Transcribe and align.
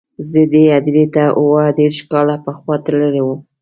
زه 0.29 0.41
دې 0.51 0.63
هدیرې 0.75 1.05
ته 1.15 1.23
اووه 1.39 1.63
دېرش 1.79 1.97
کاله 2.11 2.35
پخوا 2.45 2.75
تللی 2.85 3.21
وم. 3.23 3.39